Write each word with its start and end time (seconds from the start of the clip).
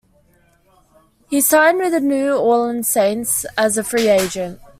He 1.29 1.41
signed 1.41 1.77
with 1.77 1.91
the 1.91 1.99
New 1.99 2.33
Orleans 2.35 2.87
Saints 2.89 3.45
as 3.55 3.77
a 3.77 3.83
free 3.83 4.07
agent. 4.07 4.59